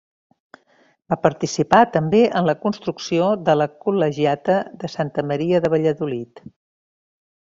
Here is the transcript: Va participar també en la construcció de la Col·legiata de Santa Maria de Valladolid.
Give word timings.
Va 1.13 1.17
participar 1.25 1.81
també 1.97 2.21
en 2.39 2.49
la 2.49 2.55
construcció 2.63 3.27
de 3.51 3.57
la 3.63 3.67
Col·legiata 3.85 4.57
de 4.85 4.91
Santa 4.95 5.27
Maria 5.33 5.61
de 5.67 5.73
Valladolid. 5.75 6.43